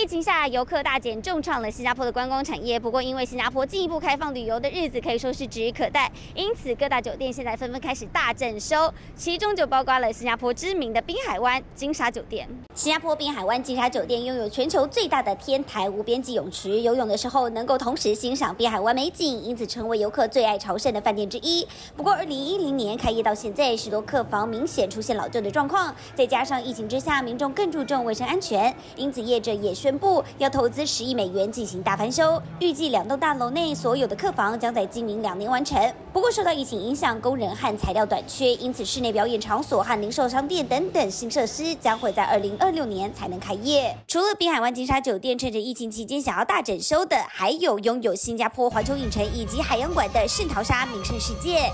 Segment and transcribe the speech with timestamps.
[0.00, 2.78] 疫情下，游客大减，重创了新加坡的观光产业。
[2.78, 12.48] 不过，因为新加坡进一步开放旅游的日子可以说是指日可待，因此各大酒店现在纷纷开始大整修，其中就包括了新加坡知名的滨海湾金沙酒店。
[12.76, 21.66] 新加坡滨海湾金沙酒店拥有全球最大的天台无边际泳池，游泳的时候能够同时欣赏滨海湾美景，因此成为游客最爱朝圣的饭店之一。
[21.96, 35.80] 不过，二零一零年开业到现在，许多客房明显出现老旧的状况，再加上疫情之下，民众更注重卫生安全，因此业者也需宣布要投资十亿美元进行大翻修，预计两栋大楼内所有的客房将在今明两年完成。
[36.12, 43.96] 不过受到疫情影响，工人和材料短缺，因此室内表演场所和零售商店等等新设施将会在二零二六年才能开业。
[44.06, 51.72] 除了滨海湾金沙酒店趁着疫情期间想要大整修的，还有拥有新加坡环球影城以及海洋馆的圣淘沙名胜世界。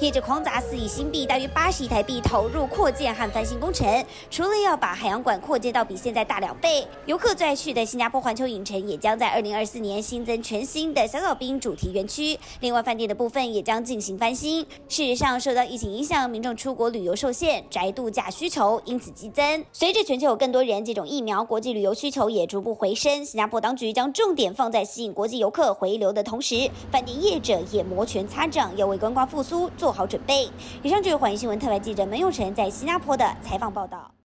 [0.00, 3.84] 业者狂砸四亿新币，大约八十亿台币投入扩建和翻新工程。
[4.30, 12.38] 除了要把海洋馆扩建到比现在大两倍，游客最爱去的新加坡环球影城也将在二零二四年新增全新的小岛滨主题园区。
[12.60, 14.64] 另外，饭店的部分也将进行翻新。
[14.88, 19.64] 事实上，受到疫情影响，民众出国旅游受限，宅度假需求因此激增。
[19.72, 23.24] 随着全球有更多人接种疫苗，国际旅游需求也逐步回升。
[23.24, 29.87] 新加坡当局将重点放在吸引国际游客回流的同时，饭店业者也摩拳擦掌，要为观光复苏做。
[29.88, 30.46] 做好准备。
[30.82, 34.17] 以上就是环球新闻特派记者门永成在新加坡的采访报道。